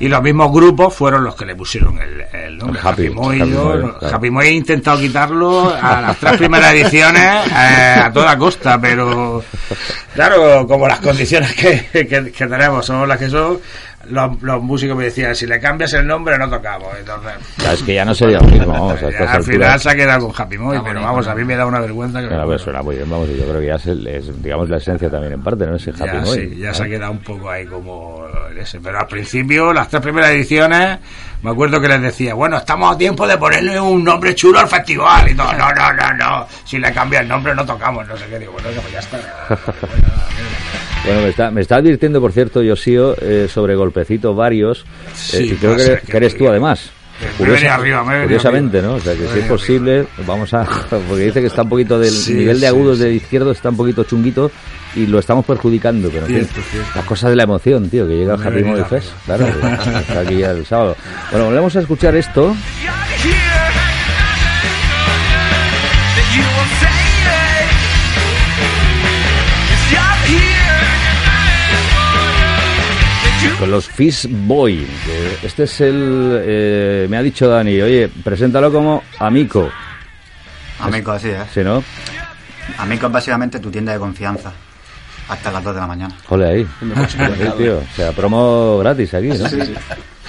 [0.00, 2.80] y los mismos grupos fueron los que le pusieron el, el nombre.
[2.80, 3.40] El Happy- Happy Moy.
[3.40, 4.16] Happy yo- Moy, claro.
[4.16, 9.44] Happy Moy he intentado quitarlo a las tres primeras ediciones eh, a toda costa, pero
[10.14, 13.58] claro, como las condiciones que, que- que tenemos son las que son,
[14.10, 16.88] los, los músicos me decían, si le cambias el nombre no tocamos.
[16.98, 19.94] Entonces, Ya, es que ya no sería lo mismo, vamos, ya al final se ha
[19.94, 22.26] quedado con Happy Está pero vamos, a mí me da una vergüenza que...
[22.28, 24.76] Bueno, pues suena muy bien, vamos, yo creo que ya es, el- es, digamos, la
[24.76, 25.76] esencia también en parte, ¿no?
[25.76, 26.38] Ese Happy ya, Moy.
[26.38, 28.26] sí, ya se ha quedado un poco ahí como
[28.58, 28.80] ese.
[28.80, 30.98] Pero al principio, las tres primeras ediciones,
[31.42, 34.68] me acuerdo que les decía, bueno, estamos a tiempo de ponerle un nombre chulo al
[34.68, 35.52] festival y todo.
[35.54, 36.46] No, no, no, no.
[36.64, 38.38] Si le cambia el nombre no tocamos, no sé qué.
[38.38, 39.18] Digo, bueno, pues ya está.
[41.04, 44.84] Bueno, me está, me está advirtiendo, por cierto, Yosio, eh, sobre golpecitos varios.
[45.14, 46.90] Sí, eh, y creo que, ser que eres tú, además.
[47.20, 48.92] me Curiosa- venido arriba, me curiosamente, arriba.
[48.92, 48.98] ¿no?
[48.98, 50.64] O sea, que Me si es posible, vamos a...
[51.08, 53.04] Porque dice que está un poquito del Sí, nivel de agudos sí.
[53.04, 54.50] de izquierdo, está un poquito chunguito
[54.96, 56.08] y lo estamos perjudicando.
[56.10, 56.88] Pero en fin, Cierto, cierto.
[56.96, 58.84] las cosas de la emoción, tío, que llega el Me Happy arriba.
[58.86, 59.08] Fest.
[59.26, 59.46] Claro,
[59.84, 60.96] que está aquí ya el sábado.
[61.30, 62.54] Bueno, volvemos a escuchar esto.
[73.62, 74.84] Con los Fish Boy.
[75.40, 76.42] Este es el.
[76.44, 79.70] eh, me ha dicho Dani, oye, preséntalo como Amico.
[80.80, 81.48] Amico, así es.
[81.54, 81.84] ¿Sí, no?
[82.78, 84.52] Amico es básicamente tu tienda de confianza.
[85.32, 86.14] Hasta las 2 de la mañana.
[86.26, 86.66] Jole ahí.
[87.08, 87.18] Sí,
[87.58, 87.78] tío.
[87.78, 89.48] O sea, promo gratis aquí, ¿no?
[89.48, 89.74] Sí, sí.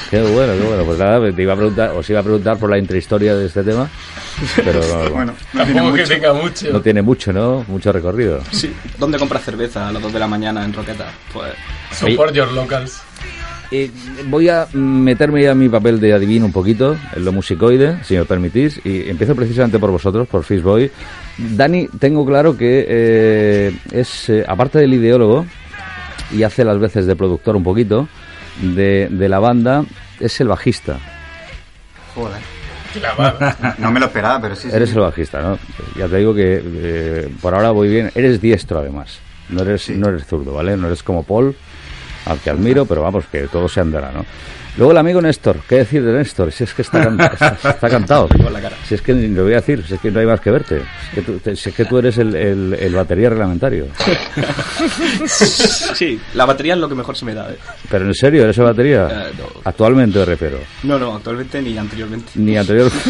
[0.10, 0.84] Qué bueno, qué bueno.
[0.86, 3.64] Pues nada, te iba a preguntar, os iba a preguntar por la intrahistoria de este
[3.64, 3.90] tema,
[4.56, 4.80] pero
[5.14, 6.14] Bueno, no tiene Tampoco que mucho.
[6.14, 6.72] tenga mucho.
[6.72, 7.66] no tiene mucho, ¿no?
[7.68, 8.42] Mucho recorrido.
[8.52, 8.74] Sí.
[8.98, 11.06] ¿Dónde compras cerveza a las 2 de la mañana en Roqueta?
[11.34, 11.54] Pues
[11.92, 13.02] Support your locals.
[13.76, 13.90] Eh,
[14.28, 18.16] voy a meterme ya en mi papel de adivino un poquito, en lo musicoide, si
[18.16, 20.92] me permitís, y empiezo precisamente por vosotros, por Fishboy.
[21.40, 25.48] Dani, tengo claro que eh, es, eh, aparte del ideólogo,
[26.32, 28.08] y hace las veces de productor un poquito,
[28.62, 29.84] de, de la banda,
[30.20, 31.00] es el bajista.
[32.14, 32.42] Joder.
[33.80, 34.70] No me lo esperaba, pero sí.
[34.70, 34.76] sí.
[34.76, 35.58] Eres el bajista, ¿no?
[35.98, 38.12] Ya te digo que eh, por ahora voy bien.
[38.14, 39.18] Eres diestro, además.
[39.50, 40.78] No eres, no eres zurdo, ¿vale?
[40.78, 41.56] No eres como Paul,
[42.26, 44.26] al que admiro, pero vamos, que todo se andará, ¿no?
[44.76, 46.52] Luego el amigo Néstor, ¿qué decir de Néstor?
[46.52, 48.28] Si es que está, can- está, está cantado.
[48.88, 50.80] Si es que lo voy a decir, si es que no hay más que verte.
[50.80, 53.86] Si es que tú, te- si es que tú eres el, el- el batería reglamentario.
[55.28, 57.52] sí, la batería es lo que mejor se me da.
[57.52, 57.58] ¿eh?
[57.88, 59.08] Pero en serio, ¿eres el batería?
[59.12, 59.46] Eh, no.
[59.64, 60.58] Actualmente me refiero.
[60.82, 62.32] No, no, actualmente ni anteriormente.
[62.34, 62.92] Ni anterior.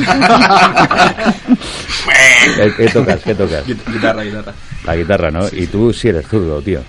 [2.58, 3.22] ¿Qué, qué tocas?
[3.22, 3.66] ¿Qué tocas?
[3.66, 4.54] Guit- Guitarra, guitarra.
[4.86, 5.48] La guitarra, ¿no?
[5.52, 6.82] Y tú sí eres zurdo, tío.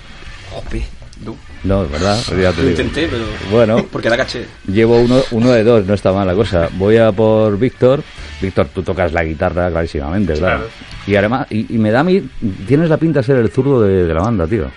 [0.51, 0.85] Jope,
[1.25, 1.37] no.
[1.65, 2.19] No, ¿verdad?
[2.29, 2.71] Ya te Lo digo.
[2.71, 3.25] intenté, pero.
[3.51, 3.85] Bueno.
[3.93, 4.47] Porque da caché.
[4.67, 6.69] Llevo uno, uno de dos, no está mal la cosa.
[6.75, 8.03] Voy a por Víctor.
[8.41, 10.57] Víctor, tú tocas la guitarra clarísimamente, claro.
[10.59, 10.71] Claro.
[11.07, 12.23] Y además, y, y me da a mí,
[12.67, 14.71] tienes la pinta de ser el zurdo de, de la banda, tío.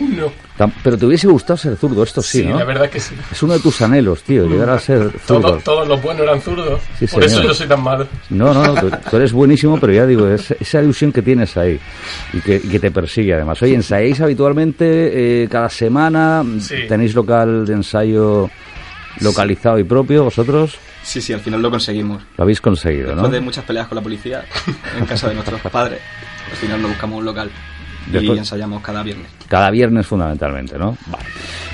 [0.00, 0.32] No.
[0.82, 2.58] Pero te hubiese gustado ser zurdo, esto sí, Sí, ¿no?
[2.58, 3.14] la verdad que sí.
[3.30, 5.40] Es uno de tus anhelos, tío, llegar a ser zurdo.
[5.48, 6.80] Todos, todos los buenos eran zurdos.
[6.98, 8.06] Sí, Por eso yo soy tan malo.
[8.30, 11.56] No, no, no, tú, tú eres buenísimo, pero ya digo, es, esa ilusión que tienes
[11.56, 11.78] ahí
[12.32, 13.60] y que, y que te persigue además.
[13.62, 16.44] Oye, ¿ensayáis habitualmente eh, cada semana?
[16.60, 16.86] Sí.
[16.88, 18.50] ¿Tenéis local de ensayo
[19.20, 20.78] localizado y propio vosotros?
[21.02, 22.22] Sí, sí, al final lo conseguimos.
[22.36, 23.14] Lo habéis conseguido, ¿no?
[23.14, 24.44] Después de muchas peleas con la policía,
[24.98, 26.00] en casa de nuestros padres,
[26.50, 27.50] al final nos buscamos un local
[28.10, 29.26] Después- y ensayamos cada viernes.
[29.48, 30.96] Cada viernes fundamentalmente, ¿no?
[31.06, 31.24] Vale.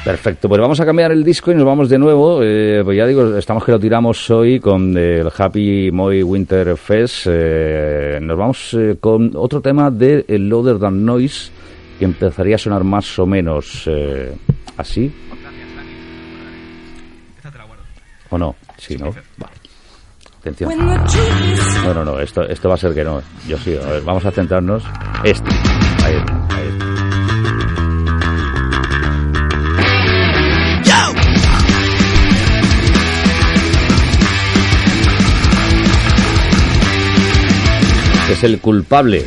[0.05, 2.41] Perfecto, pues vamos a cambiar el disco y nos vamos de nuevo.
[2.43, 7.27] Eh, pues ya digo, estamos que lo tiramos hoy con el Happy Moy Winter Fest.
[7.29, 11.51] Eh, nos vamos eh, con otro tema de el Louder Than Noise
[11.99, 14.33] que empezaría a sonar más o menos eh,
[14.77, 15.13] así.
[18.31, 18.55] ¿O no?
[18.77, 19.07] Sí, ¿no?
[19.39, 19.53] Vale.
[20.41, 20.71] Atención.
[21.85, 23.21] No, no, no, esto, esto va a ser que no.
[23.47, 24.85] Yo sí, a ver, vamos a centrarnos.
[25.25, 25.51] Este.
[38.31, 39.27] Es el culpable.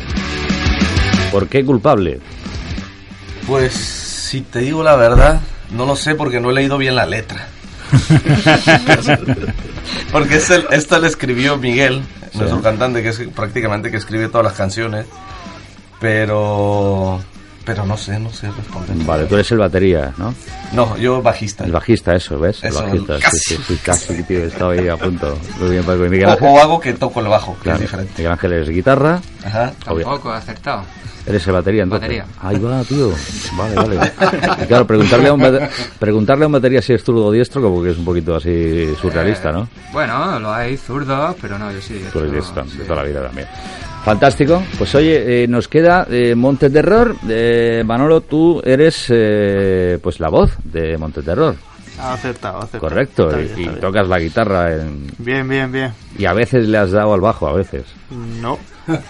[1.32, 2.20] ¿Por qué culpable?
[3.46, 7.04] Pues, si te digo la verdad, no lo sé porque no he leído bien la
[7.04, 7.48] letra.
[10.12, 12.02] porque esta la escribió Miguel,
[12.34, 15.06] nuestro cantante, que es prácticamente que escribe todas las canciones.
[16.02, 17.20] Pero,
[17.64, 18.96] pero no sé, no sé responder.
[19.06, 20.34] Vale, tú eres el batería, ¿no?
[20.72, 21.64] No, yo bajista.
[21.64, 22.62] El bajista, eso, ¿ves?
[22.64, 23.38] El Eso, bajista, casi.
[23.38, 25.38] sí, sí, sí, casi, tío, estaba ahí a punto.
[25.60, 26.00] Muy bien, Paco.
[26.02, 28.12] Miguel Ángel, o hago que toco el bajo, que claro, es diferente.
[28.18, 29.72] Miguel Ángel es guitarra, Ajá.
[29.86, 30.04] Obvio.
[30.06, 30.82] Tampoco, acertado.
[31.24, 32.08] eres el batería, entonces.
[32.08, 32.26] Batería.
[32.42, 33.12] Ahí va, tío.
[33.56, 34.12] Vale, vale.
[34.64, 37.62] Y claro, preguntarle a un, bate- preguntarle a un batería si es zurdo o diestro,
[37.62, 39.68] como que es un poquito así surrealista, ¿no?
[39.92, 42.04] Bueno, lo hay zurdos, pero no, yo sí.
[42.12, 42.88] Tú eres diestro, diestro, de sí.
[42.88, 43.46] toda la vida también.
[44.04, 44.62] Fantástico.
[44.78, 47.14] Pues oye, eh, nos queda eh, Monteterror.
[47.28, 50.96] Eh, Manolo, tú eres eh, pues la voz de.
[52.00, 52.80] Ha acertado, ha acertado.
[52.80, 53.30] Correcto.
[53.30, 53.80] Está y bien, y está bien.
[53.80, 55.92] tocas la guitarra en- Bien, bien, bien.
[56.18, 57.84] y a veces le has dado al bajo, a veces.
[58.40, 58.58] No,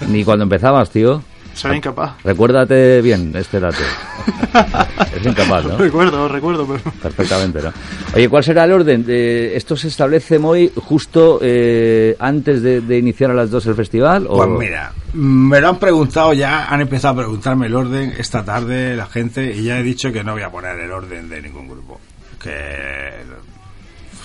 [0.08, 1.22] Ni cuando empezabas, tío.
[1.54, 2.14] Soy incapaz.
[2.24, 3.76] Recuérdate bien este dato.
[5.16, 5.76] es incapaz, ¿no?
[5.76, 6.80] Recuerdo, recuerdo, pero...
[7.02, 7.72] Perfectamente, ¿no?
[8.14, 9.04] Oye, ¿cuál será el orden?
[9.08, 13.74] Eh, ¿Esto se establece muy justo eh, antes de, de iniciar a las dos el
[13.74, 14.26] festival?
[14.28, 18.44] o- Pues mira, me lo han preguntado ya, han empezado a preguntarme el orden esta
[18.44, 21.42] tarde la gente y ya he dicho que no voy a poner el orden de
[21.42, 22.00] ningún grupo.
[22.42, 23.10] Que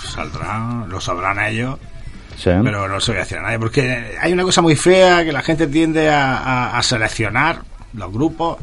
[0.03, 1.77] saldrán, lo sabrán ellos,
[2.43, 5.31] Pero no se voy a decir a nadie porque hay una cosa muy fea que
[5.31, 7.61] la gente tiende a, seleccionar
[7.93, 8.57] los grupos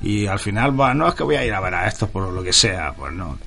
[0.00, 2.28] y al final va, no es que voy a ir a ver a estos por
[2.28, 3.38] lo que sea, pues no.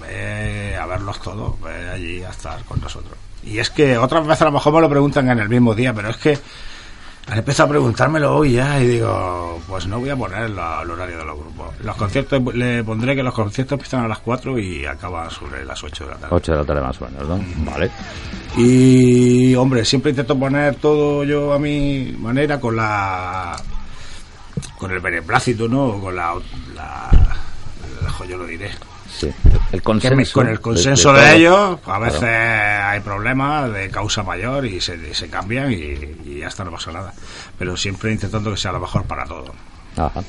[0.00, 3.16] Ve a verlos todos, ve allí a estar con nosotros.
[3.44, 5.94] Y es que otras veces a lo mejor me lo preguntan en el mismo día,
[5.94, 6.38] pero es que
[7.28, 10.90] han empezado a preguntármelo hoy ya y digo, pues no voy a poner la- el
[10.90, 11.74] horario de los grupos.
[11.82, 15.82] Los conciertos, le pondré que los conciertos empiezan a las 4 y acaban sobre las
[15.82, 16.34] 8 de la tarde.
[16.36, 17.44] 8 de la tarde más o menos, ¿no?
[17.70, 17.90] Vale.
[18.56, 23.56] Y hombre, siempre intento poner todo yo a mi manera con la
[24.78, 25.98] con el beneplácito, ¿no?
[26.00, 26.34] Con la,
[26.74, 28.70] la, la- yo lo diré.
[29.18, 29.32] Sí.
[29.72, 30.16] El Que consenso.
[30.16, 31.38] me- con el consenso de- de, de todo.
[31.38, 32.04] ellos, a Claro.
[32.04, 36.64] veces hay problemas de causa mayor y se, y se cambian y, y ya está,
[36.64, 37.14] no pasa nada.
[37.58, 39.50] Pero siempre intentando que sea lo mejor para todos.
[39.96, 40.22] Ajá.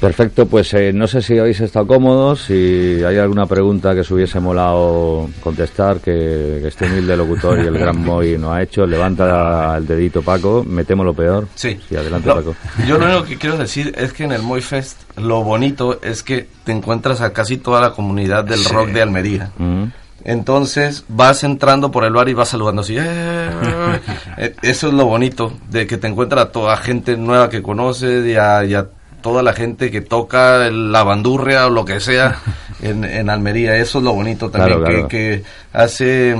[0.00, 4.10] Perfecto, pues eh, no sé si habéis estado cómodos, si hay alguna pregunta que os
[4.10, 8.84] hubiese molado contestar, que, que este humilde locutor y el gran Moy no ha hecho.
[8.84, 11.48] Levanta el dedito, Paco, metemos lo peor.
[11.54, 11.78] Sí.
[11.90, 12.54] Y adelante, No, Paco.
[12.86, 16.22] Yo lo único que quiero decir es que en el Moy Fest lo bonito es
[16.22, 18.72] que te encuentras a casi toda la comunidad del Sí.
[18.74, 19.50] rock de Almería.
[19.56, 19.84] Mm.
[20.28, 22.96] Entonces vas entrando por el bar y vas saludando así.
[22.98, 23.50] "Eh".
[24.38, 28.26] Eh, Eso es lo bonito, de que te encuentras a toda gente nueva que conoces
[28.26, 28.88] y a, y a
[29.22, 32.38] toda la gente que toca la bandurria o lo que sea
[32.82, 33.76] en, en Almería.
[33.76, 35.08] Eso es lo bonito también, Claro, claro.
[35.08, 36.36] Que, que hace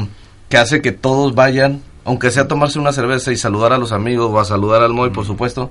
[0.48, 4.30] que hace que todos vayan, aunque sea tomarse una cerveza y saludar a los amigos
[4.32, 5.70] o a saludar al Moy, por supuesto.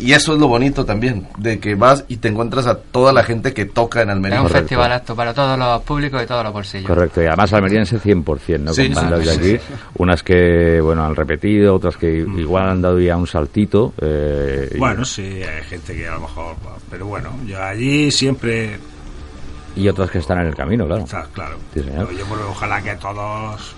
[0.00, 3.22] Y eso es lo bonito también, de que vas y te encuentras a toda la
[3.22, 4.42] gente que toca en Es Almería.
[4.42, 6.86] un festival apto para todos los públicos y todos los bolsillos.
[6.86, 8.72] Correcto, y además almeriense 100%, ¿no?
[8.72, 9.64] Sí, Con bandas sí, de sí,
[9.98, 13.92] unas que, bueno, han repetido, otras que igual han dado ya un saltito.
[14.00, 16.56] eh, y- Bueno, sí, hay gente que a lo mejor.
[16.90, 18.78] Pero bueno, yo allí siempre.
[19.76, 21.04] y otras que están en el camino, claro.
[21.04, 21.56] Está claro.
[21.74, 22.10] Sí, señor.
[22.10, 23.76] Yo creo que ojalá que todos.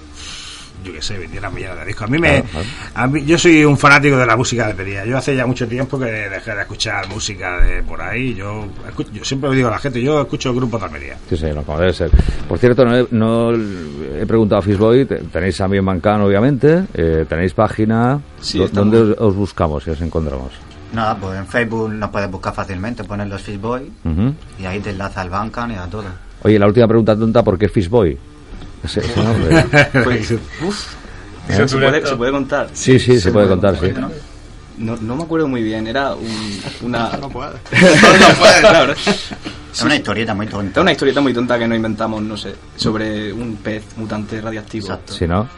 [0.85, 2.09] Yo qué sé, vendieran millones de discos.
[2.09, 2.29] A mí me.
[2.42, 2.66] Claro, claro.
[2.95, 5.05] A mí, yo soy un fanático de la música de Almería.
[5.05, 8.35] Yo hace ya mucho tiempo que dejé de escuchar música de por ahí.
[8.35, 8.66] Yo,
[9.12, 11.16] yo siempre le digo a la gente, yo escucho grupos de Almería.
[11.29, 12.11] Sí, señor, como debe ser.
[12.49, 17.25] Por cierto, no he, no he preguntado a Fishboy, te- tenéis también Mancano, obviamente, eh,
[17.29, 18.92] tenéis página, Sí, ¿Dó- estamos.
[18.92, 20.51] ¿dónde os, os buscamos si os encontramos?
[20.92, 23.90] Nada, pues en Facebook nos puedes buscar fácilmente, pones los Fishboy
[24.61, 26.05] y ahí te enlaza al Bancan y a todo.
[26.42, 28.18] Oye, la última pregunta tonta, ¿por qué Fishboy?
[28.85, 29.64] Ese- ese nombre.
[30.05, 30.31] Pues,
[30.62, 30.87] uf,
[31.49, 32.68] Eso ¿se, puede, se puede contar.
[32.73, 33.92] Sí, sí, se puede contar, sí.
[34.79, 37.11] No, no me acuerdo muy bien, era un, una...
[37.21, 37.51] No puede.
[37.73, 38.92] no, no puede, claro.
[38.95, 40.81] Es una historieta muy tonta.
[40.81, 44.87] Es una historieta muy tonta que nos inventamos, no sé, sobre un pez mutante radiactivo.
[44.87, 45.12] Exacto.
[45.12, 45.49] Si no,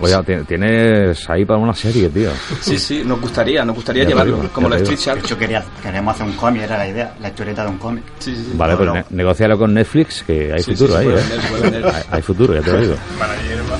[0.00, 2.30] oye, ti- tienes ahí para una serie, tío.
[2.60, 5.24] Sí, sí, nos gustaría, nos gustaría Ya llevarlo, digo, como te Street De Sharks.
[5.24, 8.04] hecho, quería, queríamos hacer un cómic, era la idea, la historieta de un cómic.
[8.18, 8.56] Sí, sí, sí.
[8.56, 8.94] Vale, pues no.
[8.94, 11.60] ne- negocialo con Netflix, que hay Sí, futuro sí, ahí, ¿eh?
[11.62, 11.86] vender.
[11.86, 12.94] Hay, hay futuro, ya te lo digo.
[13.18, 13.76] Para hierba.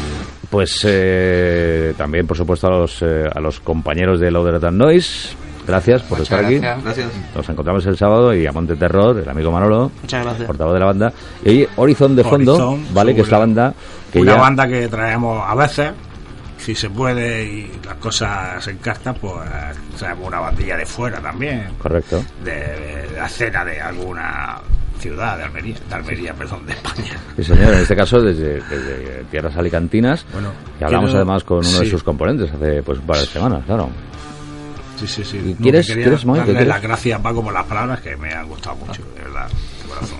[0.51, 5.31] Pues eh, también, por supuesto, a los, eh, a los compañeros de Loader and Noise.
[5.67, 6.59] Gracias por Muchas estar aquí.
[6.59, 6.85] gracias.
[6.85, 7.07] Gracias.
[7.37, 10.47] Nos encontramos el sábado y a Monte Terror, el amigo Manolo, Muchas gracias.
[10.49, 11.13] portavoz de la banda.
[11.45, 13.15] Y Horizon de fondo, Horizon, ¿vale?
[13.15, 13.73] Que es la banda
[14.13, 14.41] que una ya...
[14.41, 15.91] banda que traemos a veces,
[16.59, 19.35] si se puede y las cosas se encartan, pues
[19.99, 22.23] traemos una bandilla de fuera también, Correcto.
[22.45, 24.61] de, de la escena de alguna
[25.01, 27.17] ciudad de Almería, de Almería, perdón, de España.
[27.35, 30.25] Sí, señor, en este caso desde, desde Tierras Alicantinas.
[30.33, 33.27] Bueno, que hablamos quiero- además con uno de sus componentes hace pues un par de
[33.27, 33.91] semanas, claro.
[35.01, 35.39] Sí, sí, sí.
[35.39, 36.69] ¿Y No, quieres- que quería quieres, darle quieres?
[36.69, 40.19] las gracias Paco por las palabras que me han gustado mucho, de verdad, de corazón.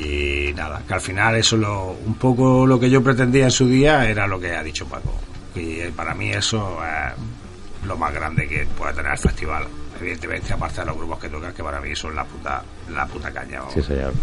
[0.00, 3.66] Y nada, que al final eso lo, un poco lo que yo pretendía en su
[3.66, 5.14] día era lo que ha dicho Paco.
[5.54, 9.64] Y eh, para mí eso es lo más grande que puede tener el festival.
[10.00, 12.62] Evidentemente, aparte de los grupos que tocan, que para mí son la puta,
[12.94, 13.58] la puta caña.
[13.58, 13.74] vamos.
[13.74, 14.14] Sí, señor.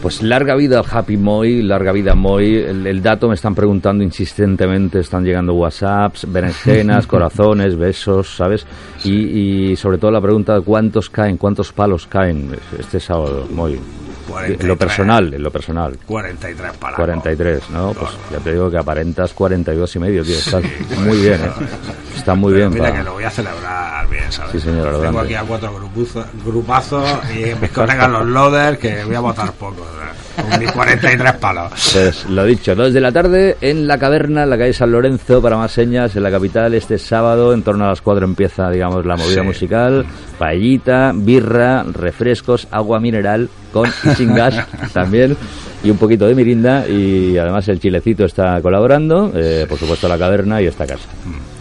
[0.00, 2.54] Pues larga vida al Happy Moy, larga vida Moy.
[2.54, 8.64] El, el dato me están preguntando insistentemente, están llegando WhatsApps, berenjenas, corazones, besos, ¿sabes?
[9.02, 13.80] Y, y sobre todo la pregunta de cuántos caen, cuántos palos caen este sábado, Moy.
[14.28, 14.68] En 43.
[14.68, 15.98] lo personal, en lo personal.
[16.06, 16.96] 43 palabras.
[16.96, 17.94] 43, ¿no?
[17.94, 20.36] Pues ya te digo que aparentas 42 y medio, tío.
[20.36, 20.62] Estás
[20.98, 21.50] muy bien, ¿eh?
[22.16, 22.70] Está muy bien.
[22.70, 24.52] Mira para- que lo voy a celebrar bien, ¿sabes?
[24.52, 25.20] Sí, señor, Tengo adelante.
[25.20, 29.86] aquí a cuatro grupuzos- grupazos y mis colegas los loaders que voy a votar poco.
[29.98, 30.48] ¿sabes?
[30.50, 31.72] Con mis 43 palos.
[31.92, 35.42] Pues lo dicho, 2 de la tarde en la caverna, en la calle San Lorenzo,
[35.42, 39.04] para más señas, en la capital, este sábado, en torno a las 4 empieza, digamos,
[39.04, 39.46] la movida Sí.
[39.46, 40.06] musical,
[40.38, 45.36] paellita, birra, refrescos, agua mineral, con y sin gas también,
[45.82, 50.18] y un poquito de mirinda, y además el chilecito está colaborando, eh, por supuesto la
[50.18, 51.08] caverna y esta casa.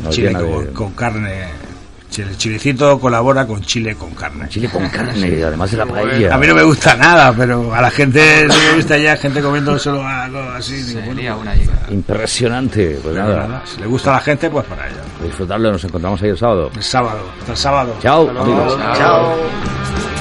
[0.10, 1.46] Chile con, de- con carne.
[2.18, 4.50] El chilecito colabora con chile con carne.
[4.50, 6.34] Chile con carne, y además de la paella.
[6.34, 9.40] A mí no me gusta nada, pero a la gente sí me gusta ya gente
[9.42, 10.82] comiendo solo algo así.
[10.82, 11.88] digo, bueno, Sería una llegada.
[11.92, 15.02] Impresionante, pues nada, nada, si le gusta a la gente, pues para ella.
[15.24, 16.72] disfrutarlo, nos encontramos ahí el sábado.
[16.76, 17.96] El sábado, hasta el sábado.
[18.02, 18.78] Chao, amigos.
[18.98, 20.17] Chao.